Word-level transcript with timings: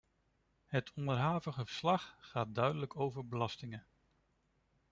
Het 0.65 0.91
onderhavige 0.95 1.65
verslag 1.65 2.15
gaat 2.19 2.55
duidelijk 2.55 2.97
over 2.99 3.27
belastingen. 3.27 3.85